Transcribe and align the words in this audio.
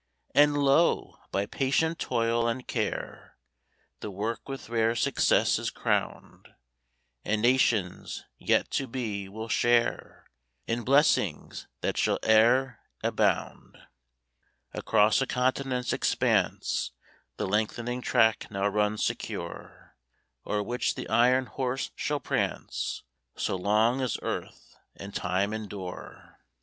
And 0.33 0.57
lo! 0.57 1.19
by 1.31 1.45
patient 1.45 1.99
toil 1.99 2.47
and 2.47 2.67
care, 2.67 3.37
The 3.99 4.09
work 4.09 4.49
with 4.49 4.67
rare 4.67 4.95
success 4.95 5.59
is 5.59 5.69
crowned; 5.69 6.47
And 7.23 7.39
nations, 7.43 8.25
yet 8.39 8.71
to 8.71 8.87
be, 8.87 9.29
will 9.29 9.47
share 9.47 10.25
In 10.65 10.81
blessings 10.81 11.67
that 11.81 11.97
shall 11.97 12.17
e'er 12.25 12.79
abound. 13.03 13.77
Across 14.73 15.21
a 15.21 15.27
continent's 15.27 15.93
expanse, 15.93 16.93
The 17.37 17.45
lengthening 17.45 18.01
track 18.01 18.49
now 18.49 18.69
runs 18.69 19.03
secure, 19.05 19.95
O'er 20.47 20.63
which 20.63 20.95
the 20.95 21.07
Iron 21.09 21.45
Horse 21.45 21.91
shall 21.95 22.19
prance, 22.19 23.03
So 23.35 23.55
long 23.55 24.01
as 24.01 24.17
earth 24.23 24.75
and 24.95 25.13
time 25.13 25.53
endure! 25.53 26.39